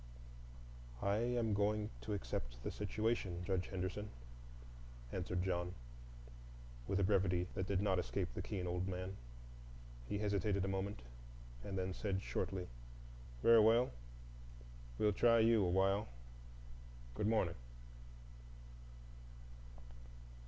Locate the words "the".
2.63-2.71, 8.33-8.41